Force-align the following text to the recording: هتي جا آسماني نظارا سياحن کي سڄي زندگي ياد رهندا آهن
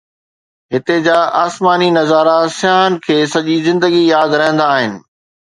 هتي 0.73 0.95
جا 1.07 1.17
آسماني 1.45 1.89
نظارا 1.99 2.39
سياحن 2.59 2.93
کي 3.05 3.19
سڄي 3.35 3.57
زندگي 3.69 4.03
ياد 4.15 4.37
رهندا 4.43 4.73
آهن 4.81 4.99